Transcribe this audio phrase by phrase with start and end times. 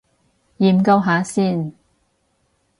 [0.57, 1.71] 研究下先